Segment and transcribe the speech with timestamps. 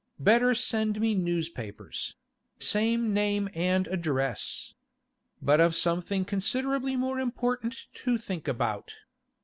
[0.17, 4.73] Better send me newspapers—same name and address....
[5.43, 8.95] But I've something considerably more important to think about.